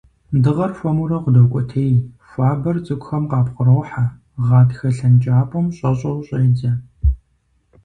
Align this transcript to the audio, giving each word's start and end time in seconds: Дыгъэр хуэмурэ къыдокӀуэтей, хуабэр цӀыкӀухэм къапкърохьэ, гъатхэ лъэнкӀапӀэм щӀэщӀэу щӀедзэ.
Дыгъэр 0.41 0.71
хуэмурэ 0.77 1.17
къыдокӀуэтей, 1.23 1.93
хуабэр 2.27 2.77
цӀыкӀухэм 2.85 3.23
къапкърохьэ, 3.29 4.03
гъатхэ 4.45 4.89
лъэнкӀапӀэм 4.95 5.65
щӀэщӀэу 5.75 6.23
щӀедзэ. 6.25 6.71